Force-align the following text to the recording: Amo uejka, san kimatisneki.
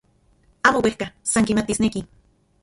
Amo 0.69 0.81
uejka, 0.83 1.07
san 1.23 1.45
kimatisneki. 1.45 2.05